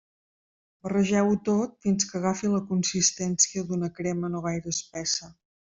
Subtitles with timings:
[0.85, 5.35] Barregeu-ho tot fins que agafi la consistència d'una crema no gaire espessa.